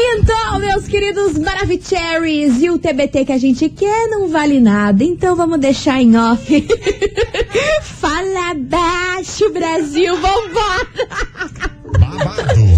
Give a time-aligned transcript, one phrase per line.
[0.00, 5.34] Então, meus queridos Maravicheries, e o TBT que a gente quer não vale nada, então
[5.34, 6.66] vamos deixar em off.
[7.82, 10.88] Fala baixo, Brasil, vambora!
[11.98, 12.77] babado,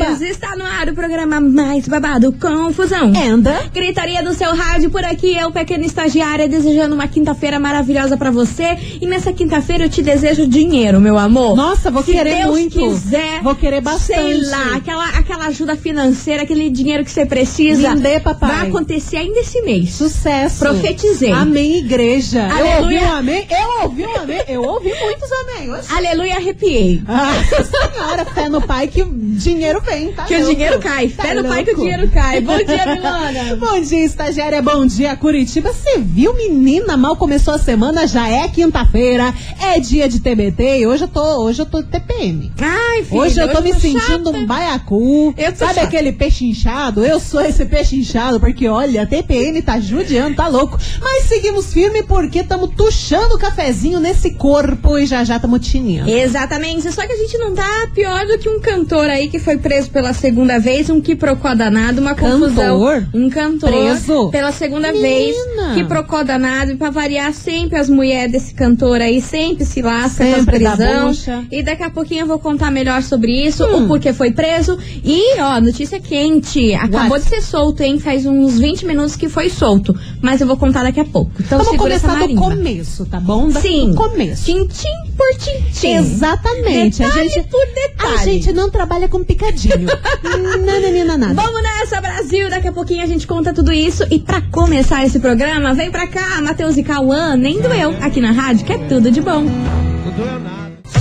[0.00, 3.12] Está no ar o programa mais babado, Confusão.
[3.16, 3.64] Anda.
[3.72, 8.76] Gritaria do seu rádio por aqui, eu, pequena estagiária, desejando uma quinta-feira maravilhosa pra você.
[9.00, 11.56] E nessa quinta-feira eu te desejo dinheiro, meu amor.
[11.56, 12.78] Nossa, vou Se querer Deus muito.
[12.78, 14.44] quiser, Vou querer bastante.
[14.44, 17.94] Sei lá, aquela, aquela ajuda financeira, aquele dinheiro que você precisa.
[17.94, 18.56] Me dê, papai.
[18.56, 19.94] Vai acontecer ainda esse mês.
[19.94, 20.58] Sucesso.
[20.58, 21.32] Profetizei.
[21.32, 22.48] Amém, igreja.
[22.48, 22.82] Eu Aleluia.
[22.82, 23.46] ouvi um amém.
[23.50, 24.42] Eu ouvi um amém.
[24.48, 25.70] Eu ouvi muitos amém.
[25.96, 27.02] Aleluia, arrepiei.
[27.06, 29.04] Nossa senhora, fé no pai que
[29.36, 30.24] dinheiro vem, tá?
[30.24, 30.54] Que o louco?
[30.54, 31.08] dinheiro cai.
[31.08, 32.40] Tá Fé no pai que o dinheiro cai.
[32.40, 33.56] Bom dia, Milana.
[33.56, 34.62] Bom dia, estagiária.
[34.62, 35.72] Bom dia, Curitiba.
[35.72, 36.96] Você viu, menina?
[36.96, 41.44] Mal começou a semana, já é quinta-feira, é dia de TBT e hoje eu tô,
[41.44, 42.50] hoje eu tô TPM.
[42.60, 44.30] Ai, filho, Hoje eu tô me sentindo chata.
[44.30, 45.34] um baiacu.
[45.36, 45.86] Eu tô Sabe chata.
[45.86, 47.04] aquele peixe inchado?
[47.04, 50.78] Eu sou esse peixe inchado, porque olha, a TPM tá judiando, tá louco.
[51.00, 56.10] Mas seguimos firme porque estamos tuchando o cafezinho nesse corpo e já já estamos tininhando.
[56.10, 59.56] Exatamente, só que a gente não tá pior do que um cantor aí que foi
[59.58, 62.78] preso pela segunda vez, um quiprocó danado, uma confusão.
[62.80, 63.06] Cantor?
[63.14, 64.28] Um cantor Preso?
[64.30, 65.08] pela segunda Menina.
[65.08, 65.36] vez,
[65.74, 70.34] quiprocó danado, e pra variar sempre as mulheres desse cantor aí, sempre se lasca com
[70.34, 71.12] as prisão.
[71.50, 73.84] E daqui a pouquinho eu vou contar melhor sobre isso, Hum.
[73.84, 74.78] o porquê foi preso.
[75.04, 77.24] E, ó, notícia quente, acabou What?
[77.24, 80.82] de ser solto, hein, faz uns 20 minutos que foi solto, mas eu vou contar
[80.82, 81.30] daqui a pouco.
[81.40, 83.48] Então Vamos começar do começo, tá bom?
[83.48, 83.90] Da- Sim.
[83.90, 84.44] Do começo.
[84.44, 85.94] Tintim por tintim.
[85.96, 86.98] Exatamente.
[86.98, 88.14] Detalhe a gente, por detalhe.
[88.14, 89.86] A gente não trabalha com picadinho.
[90.64, 91.34] Nananina nada.
[91.34, 92.48] Vamos nessa, Brasil!
[92.50, 94.04] Daqui a pouquinho a gente conta tudo isso.
[94.10, 98.32] E pra começar esse programa, vem pra cá, Matheus e Cauã, nem doeu, aqui na
[98.32, 99.44] rádio, que é tudo de bom.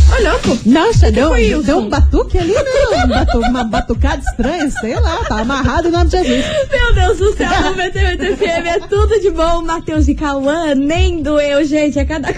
[0.07, 0.59] Ô, louco!
[0.65, 1.31] Nossa, deu,
[1.63, 2.61] deu, um batuque ali, né?
[3.03, 6.45] Um batu- uma batucada estranha, sei lá, tá amarrado em nome de Jesus.
[6.71, 9.61] Meu Deus do céu, no 98 FM é tudo de bom.
[9.63, 11.99] Matheus e Cauã, nem doeu, gente.
[11.99, 12.33] É cada.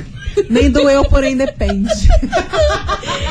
[0.50, 1.90] Nem doeu, porém depende.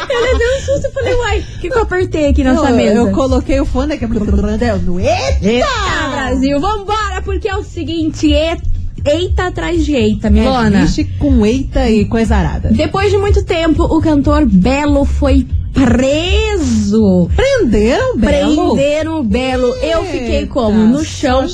[0.09, 2.77] Eu levei um susto e falei, uai, o que, que eu apertei aqui nessa eu,
[2.77, 2.95] mesa?
[2.95, 3.97] eu coloquei o fone.
[3.99, 5.43] Deu, Eita!
[5.43, 5.67] Eita,
[6.11, 8.57] Brasil, vambora, porque é o seguinte, e-
[9.05, 10.85] eita atrás de eita, Milona.
[10.85, 12.71] É, com eita e coisa arada.
[12.71, 17.29] Depois de muito tempo, o cantor Belo foi preso.
[17.37, 18.75] Prenderam o Belo?
[18.75, 19.75] Prenderam o Belo.
[19.77, 20.79] Eu fiquei como?
[20.87, 21.47] No chão.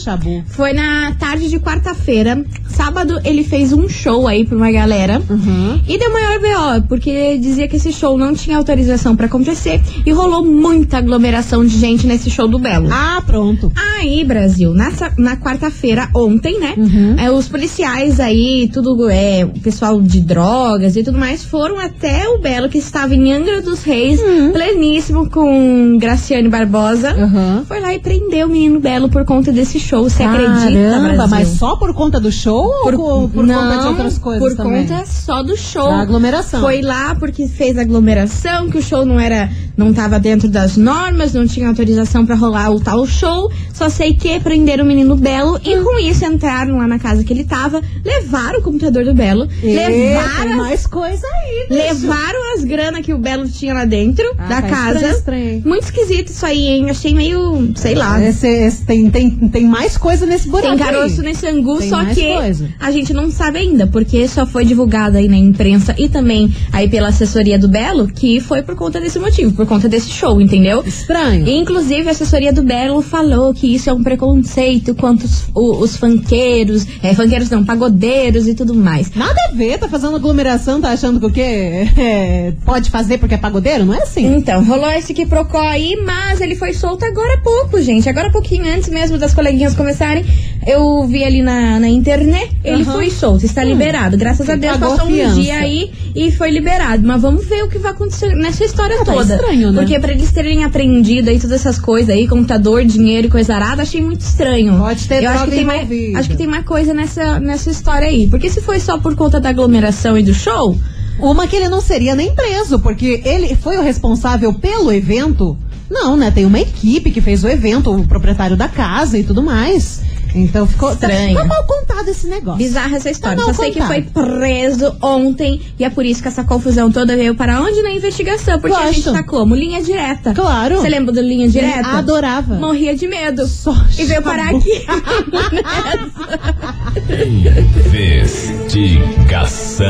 [0.47, 2.45] Foi na tarde de quarta-feira.
[2.69, 5.21] Sábado ele fez um show aí pra uma galera.
[5.29, 5.81] Uhum.
[5.87, 9.81] E deu maior BO, porque dizia que esse show não tinha autorização pra acontecer.
[10.07, 12.89] E rolou muita aglomeração de gente nesse show do Belo.
[12.91, 13.73] Ah, pronto.
[13.99, 16.75] Aí, Brasil, nessa, na quarta-feira, ontem, né?
[16.77, 17.17] Uhum.
[17.19, 22.29] é, os policiais aí, tudo, é, o pessoal de drogas e tudo mais, foram até
[22.29, 24.12] o Belo, que estava em Angra dos Reis,
[24.53, 27.15] pleníssimo com Graciane Barbosa.
[27.15, 27.65] Uhum.
[27.65, 30.03] Foi lá e prendeu o menino Belo por conta desse show.
[30.09, 31.27] Você acredita, Caramba, Brasil?
[31.31, 34.57] mas só por conta do show ou por, por não, conta de outras coisas por
[34.57, 34.87] também?
[34.87, 35.89] conta só do show.
[35.89, 36.61] Da aglomeração.
[36.61, 41.33] Foi lá porque fez aglomeração, que o show não era, não tava dentro das normas,
[41.33, 43.51] não tinha autorização pra rolar o tal show.
[43.73, 47.33] Só sei que prenderam o menino Belo e com isso entraram lá na casa que
[47.33, 51.81] ele tava, levaram o computador do Belo, E tem levaram, mais coisa aí, bicho.
[52.07, 54.02] levaram as granas que o Belo tinha lá dentro
[54.39, 54.95] Ah, da tá casa.
[54.95, 55.63] estranho, estranho.
[55.65, 56.91] Muito esquisito isso aí, hein?
[56.91, 58.23] Achei meio, sei lá.
[58.23, 61.27] Esse, esse tem, tem, tem mais coisa nesse buraco Tem caroço aí.
[61.29, 62.69] nesse angu, Tem só mais que coisa.
[62.81, 66.89] a gente não sabe ainda, porque só foi divulgado aí na imprensa e também aí
[66.89, 70.83] pela assessoria do Belo que foi por conta desse motivo, por conta desse show, entendeu?
[70.87, 71.49] Estranho.
[71.49, 75.97] Inclusive, a assessoria do Belo falou que isso é um preconceito quanto os, o- os
[75.97, 79.11] funkeiros, é, funkeiros não, pagodeiros e tudo mais.
[79.15, 81.89] Nada a ver, tá fazendo aglomeração, tá achando que o quê?
[82.03, 83.82] É, pode fazer porque é pagodeiro?
[83.85, 84.27] Não é assim?
[84.37, 88.09] Então, rolou esse que procó aí, mas ele foi solto agora há pouco, gente.
[88.09, 90.25] Agora há pouquinho antes mesmo das coleguinhas começarem,
[90.67, 92.93] eu vi ali na, na internet, ele Aham.
[92.93, 94.17] foi solto, está liberado.
[94.17, 95.35] Graças a Deus, pagou passou um fiança.
[95.41, 97.03] dia aí e foi liberado.
[97.07, 99.35] Mas vamos ver o que vai acontecer nessa história Ah, tá toda.
[99.35, 99.81] estranho, né?
[99.81, 103.83] Porque pra eles terem apreendido aí todas essas coisas aí, computador, dinheiro e coisa arada,
[103.83, 104.79] achei muito estranho.
[104.79, 105.89] Pode ter eu acho que tem mais.
[106.17, 108.27] Acho que tem mais coisa nessa, nessa história aí.
[108.29, 110.77] Porque se foi só por conta da aglomeração e do show,
[111.19, 115.57] Uma que ele não seria nem preso, porque ele foi o responsável pelo evento.
[115.91, 116.31] Não, né?
[116.31, 120.01] Tem uma equipe que fez o evento, o proprietário da casa e tudo mais.
[120.35, 120.93] Então ficou.
[120.93, 121.35] Estranho.
[121.35, 122.57] Tá, tá mal contado esse negócio.
[122.57, 123.37] Bizarra essa história.
[123.37, 123.93] Tá Só mal sei que contado.
[123.93, 127.83] foi preso ontem e é por isso que essa confusão toda veio para onde?
[127.83, 128.59] Na investigação.
[128.59, 129.13] Porque a gente Gosto.
[129.13, 129.55] tá como?
[129.55, 130.33] Linha direta.
[130.33, 130.81] Claro.
[130.81, 131.87] Você lembra do linha direta?
[131.87, 132.55] Adorava.
[132.55, 133.47] Morria de medo.
[133.47, 134.87] Só E veio parar aqui.
[137.93, 139.83] Investigação.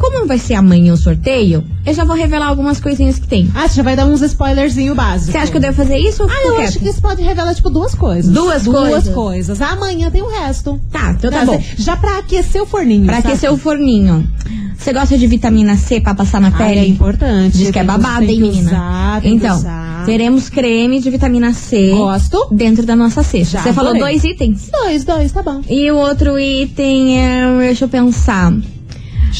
[0.00, 3.50] Como vai ser amanhã o sorteio, eu já vou revelar algumas coisinhas que tem.
[3.54, 5.32] Ah, você já vai dar uns spoilerzinho básicos.
[5.32, 6.68] Você acha que eu devo fazer isso ou Ah, eu quieto?
[6.68, 8.32] acho que isso pode revelar, tipo, duas coisas.
[8.32, 9.14] Duas Duas coisas?
[9.14, 9.60] coisas.
[9.60, 10.80] Amanhã tem o resto.
[10.90, 11.62] Tá, então tá Quer bom.
[11.76, 13.04] Já pra aquecer o forninho.
[13.04, 13.28] Pra sabe?
[13.28, 14.26] aquecer o forninho.
[14.78, 16.80] Você gosta de vitamina C pra passar na Ah, pele?
[16.80, 17.58] é importante.
[17.58, 18.70] Diz que é tem hein, que menina?
[18.70, 20.02] Usar, então, usar.
[20.06, 22.48] teremos creme de vitamina C Gosto.
[22.50, 23.58] dentro da nossa cesta.
[23.58, 24.70] Já Você falou dois itens.
[24.72, 25.60] Dois, dois, tá bom.
[25.68, 27.58] E o outro item é.
[27.58, 28.54] Deixa eu pensar.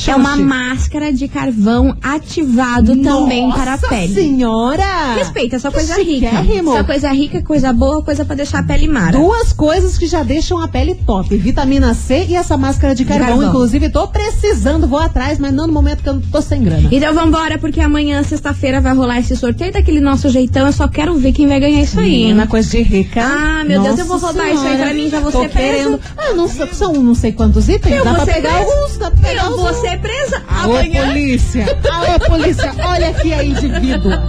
[0.06, 4.14] É uma máscara de carvão ativado também para a Nossa pele.
[4.14, 5.14] senhora!
[5.16, 6.30] Respeita, só coisa rica.
[6.64, 9.18] Só coisa rica, coisa boa, coisa pra deixar a pele mara.
[9.18, 13.28] Duas coisas que já deixam a pele top: vitamina C e essa máscara de carvão.
[13.28, 13.48] carvão.
[13.48, 16.88] Inclusive, tô precisando, vou atrás, mas não no momento que eu tô sem grana.
[16.90, 20.66] Então vambora, porque amanhã, sexta-feira, vai rolar esse sorteio daquele nosso jeitão.
[20.66, 22.10] Eu só quero ver quem vai ganhar isso aí.
[22.10, 23.20] Menina, coisa de rica.
[23.22, 24.84] Ah, meu Deus, eu vou Nossa roubar isso aí Senhora.
[24.84, 26.00] pra mim, já vou Tô ser querendo.
[26.16, 27.96] Ah, não, são não sei quantos itens.
[27.96, 29.90] Eu dá vou pra pegar alguns, dá pra pegar Eu vou alguns.
[29.90, 31.06] ser presa Alô, amanhã.
[31.06, 31.66] polícia!
[31.90, 32.74] Alô, polícia!
[32.84, 34.22] Olha aqui a indivídua!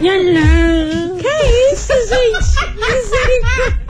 [0.00, 2.74] Que isso, gente?
[2.74, 3.84] Misericórdia.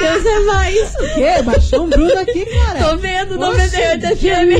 [0.00, 0.94] Deus é mais.
[0.94, 1.42] O quê?
[1.44, 2.78] Baixou um Bruno aqui, cara.
[2.90, 4.50] Tô vendo, Oxe, 98 FM.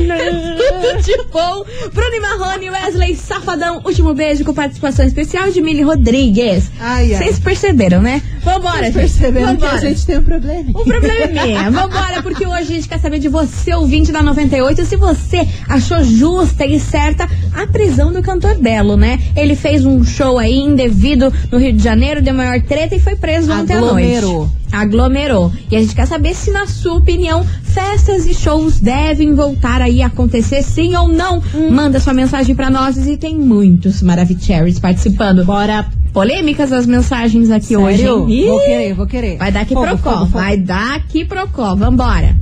[0.57, 1.65] Tudo de bom.
[1.91, 3.81] Bruno e Marrone, Wesley Safadão.
[3.83, 6.71] Último beijo com participação especial de Mili Rodrigues.
[7.17, 8.21] Vocês perceberam, né?
[8.45, 8.93] Vambora, Vocês gente.
[8.93, 9.69] percebendo Vambora.
[9.79, 10.69] que a gente tem um problema.
[10.69, 11.71] O problema é meu.
[11.71, 16.03] Vambora, porque hoje a gente quer saber de você, ouvinte da 98, se você achou
[16.03, 19.19] justa e certa a prisão do cantor Belo, né?
[19.35, 23.15] Ele fez um show aí indevido no Rio de Janeiro, deu maior treta e foi
[23.15, 24.17] preso ontem à noite.
[24.17, 24.49] Aglomerou.
[24.71, 25.51] Aglomerou.
[25.71, 30.01] E a gente quer saber se, na sua opinião, festas e shows devem voltar aí
[30.01, 31.41] a acontecer, sim ou não.
[31.53, 31.71] Hum.
[31.71, 35.43] Manda sua mensagem pra nós e tem muitos Maravicheries participando.
[35.45, 35.85] Bora.
[36.15, 38.25] Polêmicas as mensagens aqui hoje, Sério?
[38.29, 38.39] hein?
[38.39, 39.37] Ih, Vou querer, vou querer.
[39.37, 40.11] Vai dar aqui Fogo, procó.
[40.11, 40.31] fogo, fogo.
[40.45, 41.75] Vai dar aqui procó.
[41.75, 42.37] Vambora.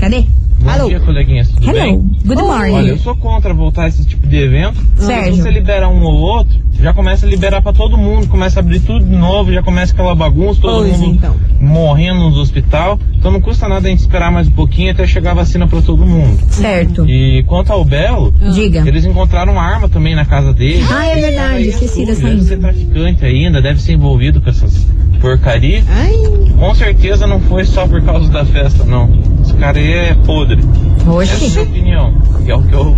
[0.00, 0.24] Cadê?
[0.58, 0.88] Bom Alô?
[0.88, 1.48] dia, coleguinhas.
[1.50, 1.78] Tudo Hello.
[1.82, 1.98] bem?
[2.24, 2.72] Good morning.
[2.74, 4.80] Olha, eu sou contra voltar a esse tipo de evento.
[4.96, 5.34] Sérgio.
[5.34, 8.60] Se você libera um ou outro, já começa a liberar pra todo mundo, começa a
[8.60, 11.36] abrir tudo de novo, já começa aquela bagunça, todo Pois mundo então.
[11.60, 12.98] morrendo nos hospital.
[13.14, 15.80] Então não custa nada a gente esperar mais um pouquinho até chegar a vacina pra
[15.80, 16.38] todo mundo.
[16.50, 17.08] Certo.
[17.08, 18.82] E quanto ao Belo, Diga.
[18.86, 20.84] eles encontraram uma arma também na casa dele.
[20.90, 21.54] Ah, é verdade.
[21.54, 24.86] Aí, Esqueci dessa Deve ser traficante ainda, deve ser envolvido com essas
[25.20, 25.84] porcaria.
[25.88, 26.12] Ai,
[26.58, 29.08] Com certeza não foi só por causa da festa, não.
[29.42, 30.58] Esse cara aí é podre.
[30.58, 31.58] Essa é a minha Oxi.
[31.60, 32.96] opinião, que é o que eu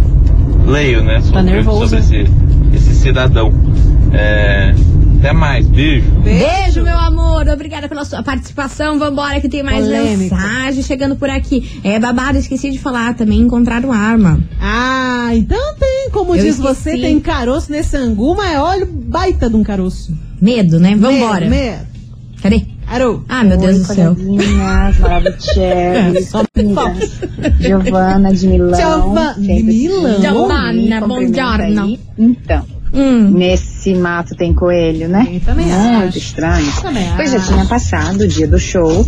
[0.67, 1.21] leio, né?
[1.21, 1.99] Sobre, Tá nervoso.
[1.99, 2.31] sobre esse
[2.75, 3.53] esse cidadão.
[4.13, 4.75] É,
[5.19, 6.11] até mais, beijo.
[6.23, 7.49] Beijo, meu amor.
[7.49, 8.99] Obrigada pela sua participação.
[8.99, 10.37] Vambora que tem mais Polêmica.
[10.37, 11.81] mensagem chegando por aqui.
[11.83, 13.41] É babado, esqueci de falar também.
[13.41, 14.41] Encontraram arma.
[14.61, 16.75] Ah, então tem, como Eu diz esqueci.
[16.75, 20.17] você, tem caroço nesse angu, mas olha o baita de um caroço.
[20.41, 20.95] Medo, né?
[20.95, 21.47] Vambora.
[21.49, 21.87] Medo, medo.
[22.43, 22.63] Cadê?
[22.87, 23.23] Arô.
[23.29, 24.17] Ah, meu Deus do céu.
[24.59, 26.25] Maravicherry,
[27.61, 28.75] Giovana de Milão.
[28.79, 30.21] Giovana de sempre Milão.
[30.21, 31.99] Giovana, buongiorno.
[32.19, 33.31] Então, Hum.
[33.31, 35.27] nesse mato tem coelho, né?
[35.33, 36.19] Eu também Muito acho.
[36.19, 36.73] estranho.
[36.81, 39.05] Também Pois já tinha passado o dia do show.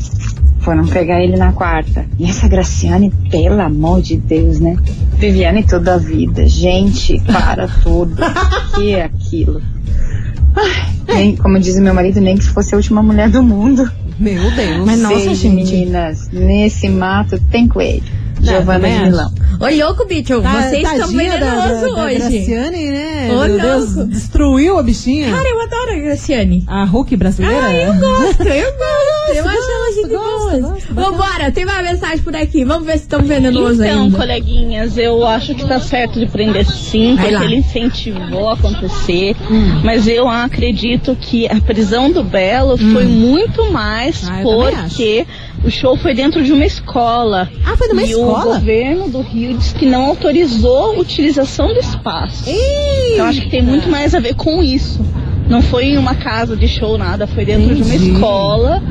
[0.67, 2.05] Foram pegar ele na quarta.
[2.19, 4.77] E essa Graciane, pelo amor de Deus, né?
[5.17, 6.45] Viviane toda a vida.
[6.49, 8.17] Gente, para tudo.
[8.75, 9.63] que é aquilo?
[10.57, 13.89] Ai, nem, como diz o meu marido, nem que fosse a última mulher do mundo.
[14.19, 14.85] Meu Deus.
[14.85, 15.49] Mas nossa, gente.
[15.51, 16.29] meninas.
[16.33, 18.03] Nesse mato tem coelho.
[18.41, 18.99] Não, Giovana de.
[19.05, 19.33] Milão.
[19.61, 20.43] Ô, louco, bicho.
[20.43, 22.19] Tá- Vocês estão venenosos hoje.
[22.19, 23.29] Graciane, né?
[23.33, 25.31] Ô, Meu Deus, destruiu a bichinha.
[25.31, 26.65] Cara, eu adoro a Graciane.
[26.67, 27.67] A Hulk brasileira?
[27.67, 29.37] Ah, eu gosto, eu gosto.
[29.37, 29.76] Eu acho
[30.47, 30.77] bacana.
[30.91, 32.65] Vambora, tem uma mensagem por aqui.
[32.65, 34.17] Vamos ver se estão venenosos Então, ainda.
[34.19, 39.37] coleguinhas, eu acho que tá certo de prender sim, porque ele incentivou a acontecer.
[39.85, 45.27] Mas eu acredito que a prisão do Belo foi muito mais Ah, porque
[45.65, 47.49] o show foi dentro de uma escola.
[47.65, 48.39] Ah, foi numa e escola?
[48.57, 52.45] o governo do Rio disse que não autorizou a utilização do espaço.
[52.49, 55.01] Então acho que tem muito mais a ver com isso.
[55.49, 58.11] Não foi em uma casa de show, nada, foi dentro de Entendi.
[58.11, 58.83] uma escola.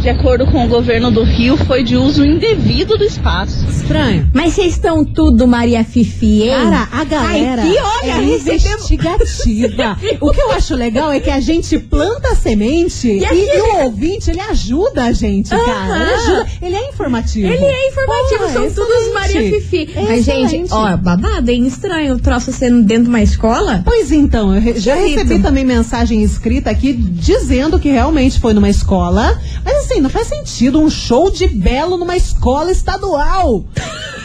[0.00, 3.66] De acordo com o governo do Rio, foi de uso indevido do espaço.
[3.68, 4.30] Estranho.
[4.32, 6.50] Mas vocês estão tudo Maria Fifi, hein?
[6.50, 9.96] Cara, a galera Ai, que olha, é investigativa.
[10.20, 13.60] o que eu acho legal é que a gente planta a semente e, aqui- e
[13.60, 15.62] o ouvinte, ele ajuda a gente, cara.
[15.70, 15.96] Aham.
[16.02, 17.46] Ele ajuda, ele é informativo.
[17.52, 18.74] Ele é informativo, Pô, são excelente.
[18.74, 19.90] todos Maria Fifi.
[19.96, 20.72] Mas, gente, Excelente.
[20.72, 21.66] ó, babado, hein?
[21.66, 23.82] Estranho o troço sendo dentro de uma escola.
[23.84, 28.70] Pois então, eu re- já recebi também mensagem escrita aqui dizendo que realmente foi numa
[28.70, 29.38] escola.
[29.62, 33.64] Mas assim, não faz sentido um show de belo numa escola estadual.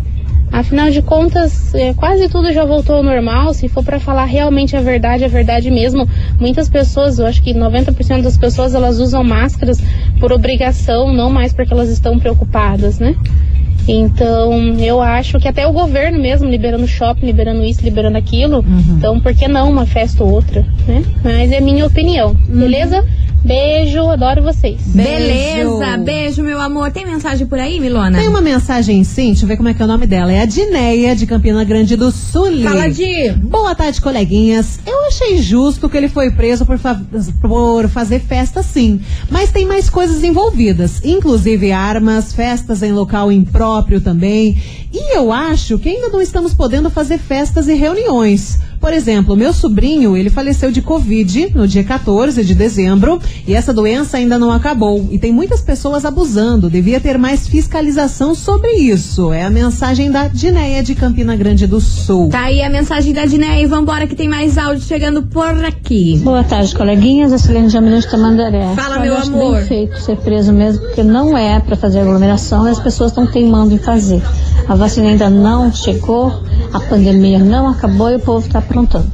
[0.54, 3.52] Afinal de contas, é, quase tudo já voltou ao normal.
[3.52, 6.08] Se for para falar realmente a verdade, a verdade mesmo,
[6.38, 9.82] muitas pessoas, eu acho que 90% das pessoas, elas usam máscaras
[10.20, 13.16] por obrigação, não mais porque elas estão preocupadas, né?
[13.88, 18.64] Então, eu acho que até o governo mesmo, liberando shopping, liberando isso, liberando aquilo.
[18.96, 21.02] Então, por que não uma festa ou outra, né?
[21.24, 23.04] Mas é minha opinião, beleza?
[23.44, 24.80] Beijo, adoro vocês.
[24.86, 26.90] Beleza, beijo, meu amor.
[26.90, 28.18] Tem mensagem por aí, Milona?
[28.18, 30.32] Tem uma mensagem sim, deixa eu ver como é que é o nome dela.
[30.32, 32.62] É a Dineia, de Campina Grande do Sul.
[32.62, 33.32] Fala de.
[33.32, 34.78] Boa tarde, coleguinhas.
[34.86, 37.00] Eu achei justo que ele foi preso por, fa-
[37.42, 39.00] por fazer festa, sim.
[39.30, 44.56] Mas tem mais coisas envolvidas, inclusive armas, festas em local impróprio também.
[44.92, 48.58] E eu acho que ainda não estamos podendo fazer festas e reuniões.
[48.84, 53.72] Por exemplo, meu sobrinho, ele faleceu de Covid no dia 14 de dezembro e essa
[53.72, 55.08] doença ainda não acabou.
[55.10, 56.68] E tem muitas pessoas abusando.
[56.68, 59.32] Devia ter mais fiscalização sobre isso.
[59.32, 62.28] É a mensagem da Dineia de Campina Grande do Sul.
[62.28, 66.20] Tá aí a mensagem da Diné e vambora que tem mais áudio chegando por aqui.
[66.22, 67.32] Boa tarde, coleguinhas.
[67.32, 68.74] A Celene Jamilão de Tamandaré.
[68.74, 69.56] Fala, Olha, meu eu acho amor.
[69.56, 73.26] bem feito ser preso mesmo, porque não é para fazer aglomeração e as pessoas estão
[73.26, 74.20] teimando em fazer.
[74.68, 76.42] A vacina ainda não chegou,
[76.72, 79.10] a pandemia não acabou e o povo está aprontando.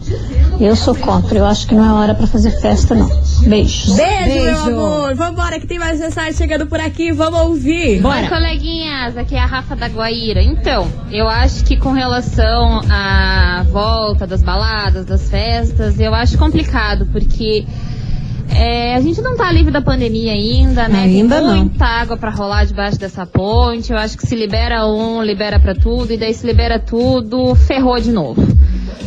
[0.60, 1.38] Eu sou contra.
[1.38, 3.08] Eu acho que não é hora para fazer festa, não.
[3.46, 3.96] Beijos.
[3.96, 4.66] Beijo, Beijo.
[4.66, 5.14] meu amor.
[5.14, 7.12] Vambora que tem mais mensagem chegando por aqui.
[7.12, 8.04] Vamos ouvir.
[8.04, 10.42] Oi, coleguinhas, aqui é a Rafa da Guaíra.
[10.42, 17.06] Então, eu acho que com relação à volta das baladas, das festas, eu acho complicado,
[17.10, 17.64] porque
[18.54, 21.02] é, a gente não tá livre da pandemia ainda, né?
[21.04, 21.56] Ainda Tem não.
[21.58, 23.92] muita água pra rolar debaixo dessa ponte.
[23.92, 27.98] Eu acho que se libera um, libera pra tudo, e daí se libera tudo, ferrou
[28.00, 28.42] de novo.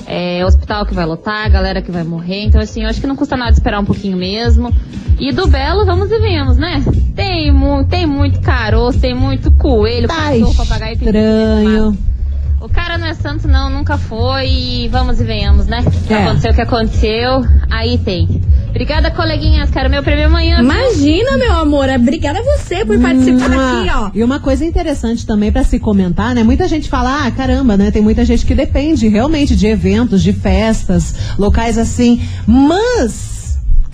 [0.05, 2.43] É, hospital que vai lotar, galera que vai morrer.
[2.45, 4.73] Então, assim, eu acho que não custa nada esperar um pouquinho mesmo.
[5.19, 6.83] E do Belo, vamos e vemos, né?
[7.15, 10.97] Tem, mu tem muito caroço, tem muito coelho, Tá cachorro, papagaio.
[10.97, 11.97] tem estranho.
[12.59, 14.47] o cara não é santo, não, nunca foi.
[14.49, 15.83] E vamos e venhamos, né?
[16.09, 16.15] É.
[16.25, 18.41] Aconteceu o que aconteceu, aí tem.
[18.73, 19.69] Obrigada, coleguinhas.
[19.69, 20.55] Quero meu prêmio amanhã.
[20.55, 20.65] viu?
[20.65, 21.87] Imagina, meu amor.
[21.89, 23.81] Obrigada a você por participar Mua.
[23.81, 24.11] aqui, ó.
[24.15, 26.43] E uma coisa interessante também pra se comentar, né?
[26.43, 27.91] Muita gente fala, ah, caramba, né?
[27.91, 32.19] Tem muita gente que depende realmente de eventos, de festas, locais assim.
[32.47, 33.42] Mas.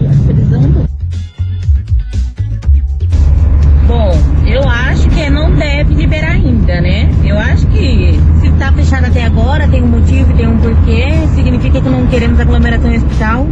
[3.87, 4.11] Bom,
[4.47, 7.11] eu acho que não deve liberar ainda, né?
[7.23, 11.79] Eu acho que se tá fechado até agora, tem um motivo, tem um porquê, significa
[11.79, 13.47] que não queremos aglomeração em hospital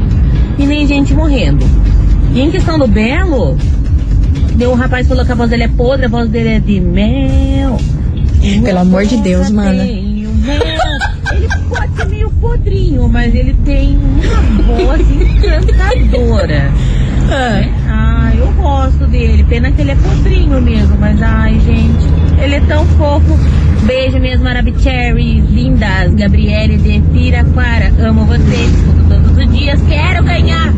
[0.57, 1.65] e nem gente morrendo.
[2.33, 3.57] E em questão do Belo,
[4.55, 6.79] deu um rapaz falou que a voz dele é podre, a voz dele é de
[6.79, 7.77] mel.
[8.63, 9.71] Pelo amor de Deus, mana.
[9.73, 9.85] mel.
[9.85, 16.69] Ele pode ser meio podrinho, mas ele tem uma voz encantadora.
[17.29, 19.43] Ah, Ah, eu gosto dele.
[19.45, 22.05] Pena que ele é podrinho mesmo, mas ai, gente,
[22.43, 23.37] ele é tão fofo.
[23.85, 26.13] Beijo mesmo, Arabicherries, lindas.
[26.15, 28.71] Gabriele de Piraquara, amo vocês.
[29.33, 29.81] Todos os dias.
[29.87, 30.73] Quero ganhar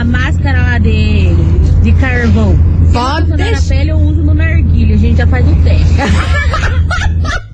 [0.00, 1.34] a máscara lá de,
[1.82, 2.56] de carvão.
[2.86, 4.94] Se Pode na pele, eu uso no narguilho.
[4.94, 5.94] A gente já faz o teste.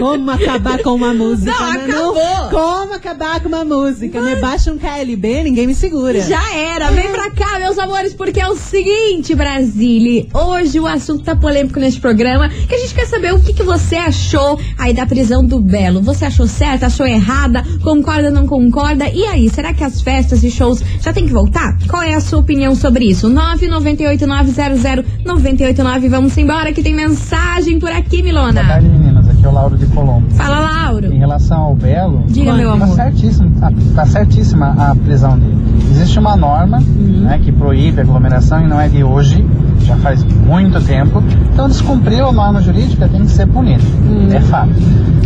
[0.00, 1.84] Como acabar com uma música, Não, né?
[1.84, 2.48] acabou.
[2.50, 4.20] Como acabar com uma música?
[4.20, 6.20] Me baixa um KLB, ninguém me segura.
[6.22, 10.26] Já era, vem pra cá, meus amores, porque é o seguinte, Brasília.
[10.32, 13.62] Hoje o assunto tá polêmico neste programa, que a gente quer saber o que, que
[13.62, 16.00] você achou aí da prisão do Belo.
[16.02, 19.06] Você achou certa, achou errada, concorda, não concorda?
[19.08, 21.76] E aí, será que as festas e shows já tem que voltar?
[21.88, 23.28] Qual é a sua opinião sobre isso?
[23.28, 26.08] 998900989.
[26.08, 28.80] Vamos embora que tem mensagem por aqui, Milona.
[28.80, 29.09] meninas.
[29.40, 30.28] Aqui é o Lauro de Colombo.
[30.34, 31.06] Fala, Lauro.
[31.12, 32.94] Em relação ao Belo, Diga, meu tá amor.
[32.94, 35.56] certíssimo, tá, tá certíssima a prisão dele.
[35.92, 37.22] Existe uma norma Uhum.
[37.22, 39.42] né, que proíbe a aglomeração e não é de hoje,
[39.84, 41.22] já faz muito tempo.
[41.52, 43.84] Então descumpriu a norma jurídica, tem que ser punido.
[44.32, 44.72] É fato.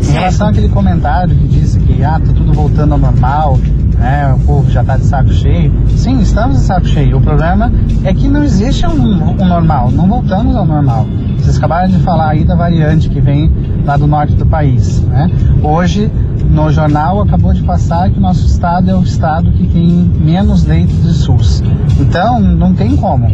[0.03, 3.59] Em relação àquele comentário que disse que ah, tá tudo voltando ao normal,
[3.99, 5.73] né, o povo já tá de saco cheio.
[5.89, 7.17] Sim, estamos de saco cheio.
[7.19, 7.73] O problema
[8.05, 11.07] é que não existe um, um normal, não voltamos ao normal.
[11.39, 13.51] Vocês acabaram de falar aí da variante que vem
[13.85, 15.01] lá do norte do país.
[15.03, 15.31] Né?
[15.63, 16.11] Hoje,
[16.55, 20.65] no jornal, acabou de passar que o nosso estado é o estado que tem menos
[20.65, 21.63] leitos de SUS.
[21.99, 23.29] Então, não tem como.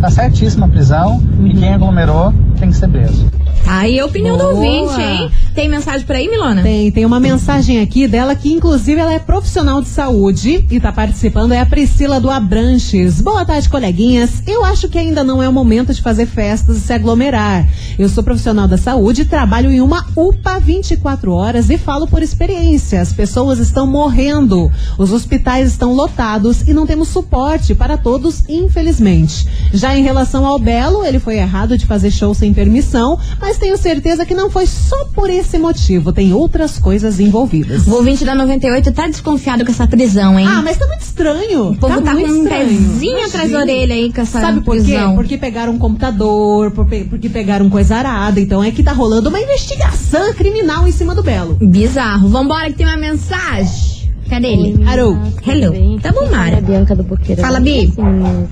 [0.00, 3.26] Tá certíssima a prisão e quem aglomerou tem que ser preso.
[3.64, 4.54] Tá aí a opinião do Boa.
[4.54, 5.30] ouvinte, hein?
[5.54, 6.62] Tem mensagem por aí, Milona?
[6.62, 10.90] Tem, tem uma mensagem aqui dela que, inclusive, ela é profissional de saúde e tá
[10.92, 13.20] participando, é a Priscila do Abranches.
[13.20, 14.42] Boa tarde, coleguinhas.
[14.46, 17.68] Eu acho que ainda não é o momento de fazer festas e se aglomerar.
[17.98, 23.00] Eu sou profissional da saúde, trabalho em uma UPA 24 horas e falo por experiência.
[23.00, 29.46] As pessoas estão morrendo, os hospitais estão lotados e não temos suporte para todos, infelizmente.
[29.72, 33.76] Já em relação ao Belo, ele foi errado de fazer show sem permissão, mas tenho
[33.76, 36.12] certeza que não foi só por esse motivo.
[36.12, 37.86] Tem outras coisas envolvidas.
[37.86, 40.46] O ouvinte da 98 tá desconfiado com essa prisão, hein?
[40.48, 41.68] Ah, mas tá muito estranho.
[41.70, 42.68] O povo tá, muito com um estranho.
[42.68, 44.82] pezinho atrás da orelha aí com essa Sabe por quê?
[44.82, 45.14] prisão.
[45.14, 48.40] Porque pegaram um computador, porque pegaram coisa arada.
[48.40, 51.54] Então é que tá rolando uma investigação criminal em cima do Belo.
[51.60, 52.28] Bizarro.
[52.28, 53.92] Vambora que tem uma mensagem.
[54.28, 54.84] Cadê ele?
[54.88, 55.18] Alô.
[55.46, 56.00] Hello.
[56.00, 56.60] Tá bom, Mara.
[56.60, 57.44] Bianca do Boqueirão.
[57.44, 57.92] Fala, Bi.
[57.92, 58.48] Assim,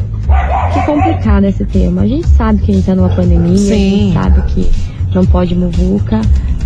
[0.75, 2.03] que complicado esse tema.
[2.03, 3.73] A gente sabe que a gente tá numa pandemia, Sim.
[3.73, 4.71] a gente sabe que
[5.15, 6.21] não pode muvuca,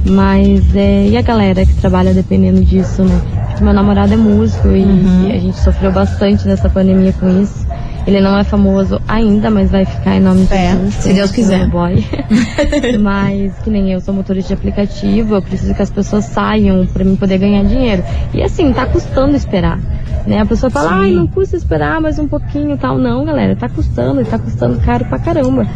[0.06, 3.20] mas é, e a galera que trabalha dependendo disso, né?
[3.50, 5.28] Tipo, meu namorado é músico e, Uhum.
[5.28, 7.64] e a gente sofreu bastante nessa pandemia com isso.
[8.06, 10.94] Ele não é famoso ainda, mas vai ficar em nome de Jesus.
[10.94, 11.66] se Deus quiser.
[11.68, 12.04] Boy.
[13.00, 17.02] mas que nem eu sou motorista de aplicativo, eu preciso que as pessoas saiam pra
[17.02, 18.02] mim poder ganhar dinheiro.
[18.34, 19.78] E assim, tá custando esperar.
[20.26, 20.40] Né?
[20.40, 22.98] A pessoa fala, ai, não custa esperar mais um pouquinho e tal.
[22.98, 25.66] Não, galera, tá custando, tá custando caro pra caramba.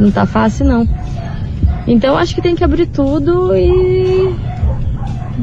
[0.00, 0.88] Não tá fácil, não.
[1.86, 4.34] Então acho que tem que abrir tudo e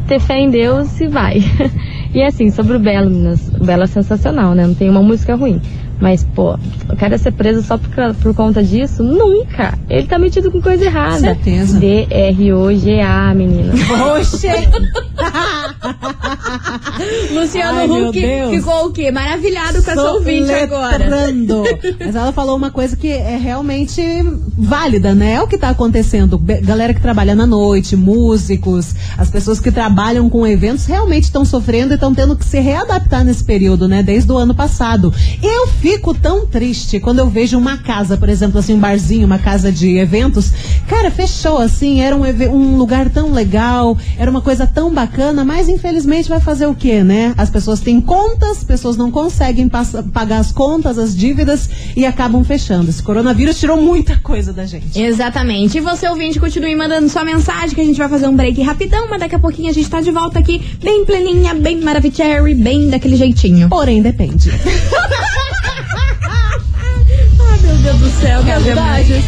[0.08, 1.42] ter fé em Deus e vai.
[2.14, 4.68] E assim, sobre o Belo, meninas, o Belo é sensacional, né?
[4.68, 5.60] Não tem uma música ruim.
[6.00, 6.54] Mas, pô,
[6.90, 7.90] o cara ser preso só por,
[8.22, 9.02] por conta disso?
[9.02, 9.78] Nunca!
[9.90, 11.18] Ele tá metido com coisa errada.
[11.18, 11.80] Certeza.
[11.80, 13.74] D-R-O-G-A, menina.
[14.16, 14.48] Oxe!
[17.34, 19.12] Luciano Ai, Huck ficou o quê?
[19.12, 21.06] Maravilhado com essa ouvinte agora.
[22.00, 24.02] Mas ela falou uma coisa que é realmente
[24.58, 25.34] válida, né?
[25.34, 26.38] É o que tá acontecendo.
[26.38, 31.94] Galera que trabalha na noite, músicos, as pessoas que trabalham com eventos realmente estão sofrendo
[31.94, 34.04] e estão tendo que se readaptar nesse período, né?
[34.04, 35.14] Desde o ano passado.
[35.42, 39.40] Eu fico tão triste quando eu vejo uma casa, por exemplo, assim, um barzinho, uma
[39.40, 40.52] casa de eventos.
[40.88, 45.68] Cara, fechou assim, era um, um lugar tão legal, era uma coisa tão bacana, mas
[45.70, 47.34] infelizmente vai fazer o quê, né?
[47.38, 52.44] As pessoas têm contas, as pessoas não conseguem pagar as contas, as dívidas e acabam
[52.44, 52.90] fechando.
[52.90, 55.00] Esse coronavírus tirou muita coisa da gente.
[55.00, 55.78] Exatamente.
[55.78, 59.08] E você, ouvinte, continue mandando sua mensagem que a gente vai fazer um break rapidão,
[59.10, 62.04] mas daqui a pouquinho a gente tá de volta aqui, bem pleninha, bem maravilhosa,
[62.56, 63.70] bem daquele jeitinho.
[63.70, 64.52] Porém, depende.
[67.40, 69.24] Ai, meu Deus do céu, que Verdade.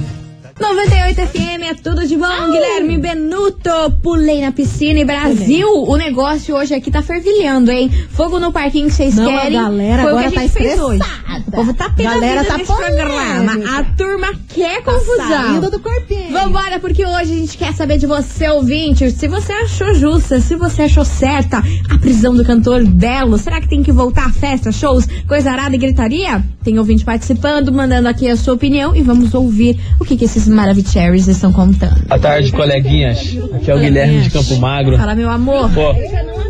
[0.59, 3.71] 98 FM é tudo de bom, Guilherme Benuto,
[4.03, 7.91] pulei na piscina e Brasil, o negócio hoje aqui tá fervilhando, hein?
[8.13, 9.61] Fogo no parquinho que vocês Não, a querem.
[9.61, 11.03] galera foi o agora que a tá gente fez hoje.
[11.47, 13.53] O povo tá pegando Galera tá nesse programa.
[13.79, 15.29] A turma quer confusão.
[15.29, 16.33] Saindo do corpinho.
[16.33, 20.57] Vambora, porque hoje a gente quer saber de você, ouvinte, se você achou justa, se
[20.57, 23.37] você achou certa a prisão do cantor Belo.
[23.37, 26.43] Será que tem que voltar a festa, shows, coisa arada e gritaria?
[26.65, 30.46] Tem ouvinte participando, mandando aqui a sua opinião e vamos ouvir o que, que esses
[30.49, 32.07] Maravicheries estão contando.
[32.07, 33.37] Boa tarde, coleguinhas.
[33.55, 34.97] Aqui é o Guilherme de Campo Magro.
[34.97, 35.71] Fala, meu amor.
[35.73, 35.95] Pô,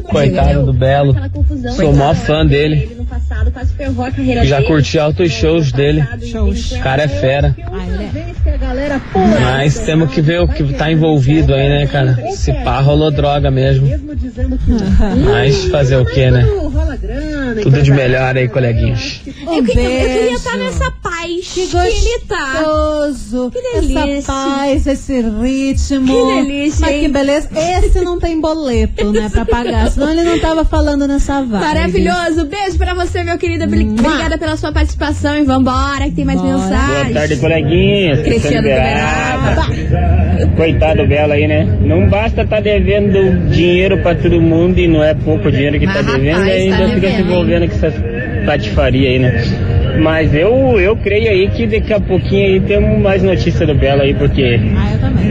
[0.08, 1.16] coitado do Belo.
[1.74, 2.96] Sou o maior fã dele.
[4.44, 6.02] Já curti altos shows dele.
[6.02, 7.54] O cara é fera.
[9.40, 12.16] Mas temos que ver o que tá envolvido aí, né, cara?
[12.32, 13.86] Se pá, rolou droga mesmo.
[15.24, 16.46] Mas fazer o que, né?
[17.62, 19.20] Tudo de melhor aí, coleguinhas.
[19.26, 22.62] Eu, que- eu queria estar nessa paz que, Que ele tá.
[22.62, 23.50] gostoso.
[23.50, 24.18] Que delícia.
[24.18, 26.06] Essa paz, esse ritmo.
[26.06, 27.48] Que delícia, Mas que beleza.
[27.54, 29.90] Esse não tem boleto, né, pra pagar.
[29.90, 31.64] Senão ele não tava falando nessa vibe.
[31.64, 32.44] Maravilhoso.
[32.46, 33.64] Beijo pra você, meu querido.
[33.64, 36.52] Obri- Obrigada pela sua participação e vambora, que tem mais Bora.
[36.58, 37.04] mensagem.
[37.04, 38.22] Boa tarde, coleguinhas.
[38.22, 38.68] Cristiano
[40.56, 41.66] Coitado dela aí, né?
[41.80, 46.02] Não basta estar devendo dinheiro pra todo mundo e não é pouco dinheiro que tá
[46.02, 47.94] Mas, devendo rapaz, e ainda tá fica se devendo, envolvendo com essas
[48.46, 49.44] patifaria aí, né?
[50.00, 54.02] Mas eu, eu creio aí que daqui a pouquinho aí temos mais notícia do Belo
[54.02, 54.74] aí, porque também.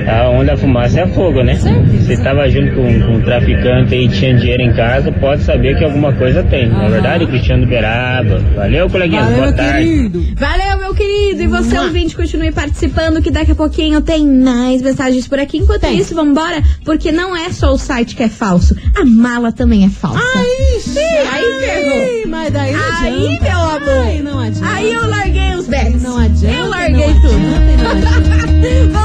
[0.07, 1.55] A onde a fumaça é fogo, né?
[1.55, 5.83] Se tava junto com, com um traficante e tinha dinheiro em casa, pode saber que
[5.83, 6.69] alguma coisa tem.
[6.69, 8.39] Não é verdade, Cristiano Beraba?
[8.55, 9.23] Valeu, coleguinhas.
[9.25, 9.85] Valeu, Boa meu tarde.
[9.87, 10.25] querido.
[10.35, 11.41] Valeu, meu querido.
[11.43, 15.57] E você, ouvinte, continue participando, que daqui a pouquinho tem mais mensagens por aqui.
[15.57, 15.97] Enquanto Tem.
[15.97, 19.89] isso, vambora, porque não é só o site que é falso, a mala também é
[19.89, 20.19] falsa.
[20.23, 20.45] Ai,
[21.31, 22.27] aí ferrou.
[22.27, 23.43] Mas daí não Aí, adianta.
[23.43, 24.05] meu amor.
[24.05, 24.75] Ai, não adianta.
[24.75, 26.03] Aí eu larguei os bets.
[26.03, 26.57] Não adianta.
[26.57, 27.33] Eu larguei não tudo.
[27.35, 28.99] adianta,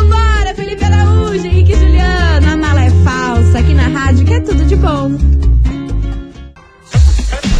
[4.80, 5.39] que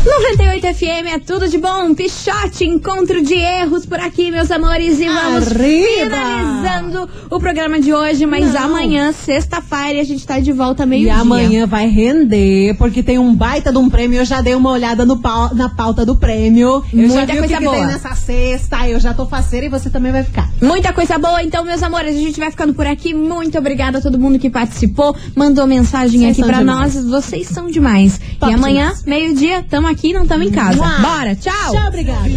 [0.05, 1.95] 98 FM é tudo de bom.
[1.95, 4.99] Pichote, encontro de erros por aqui, meus amores.
[4.99, 6.17] E vamos Arriba!
[6.17, 8.25] finalizando o programa de hoje.
[8.25, 8.65] Mas Não.
[8.65, 11.17] amanhã, sexta-feira, a gente tá de volta E meio-dia.
[11.17, 14.21] amanhã vai render, porque tem um baita de um prêmio.
[14.21, 16.83] Eu já dei uma olhada pau- na pauta do prêmio.
[16.95, 17.77] Eu já Muita vi o que, coisa que boa.
[17.77, 18.89] tem nessa sexta.
[18.89, 20.49] Eu já tô faceira e você também vai ficar.
[20.63, 23.13] Muita coisa boa, então, meus amores, a gente vai ficando por aqui.
[23.13, 26.95] Muito obrigada a todo mundo que participou, mandou mensagem Vocês aqui demais.
[26.95, 27.05] nós.
[27.05, 28.19] Vocês são demais.
[28.39, 30.79] Top e amanhã, meio-dia, tamo aqui, não tamo em casa.
[31.01, 31.73] Bora, tchau!
[31.73, 32.29] Tchau, obrigada.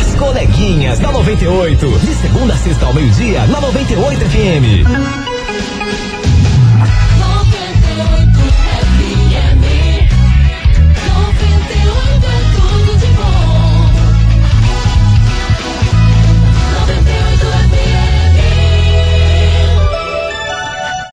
[0.00, 1.86] As coleguinhas da 98.
[1.98, 5.19] De segunda a sexta ao meio-dia, na 98 FM.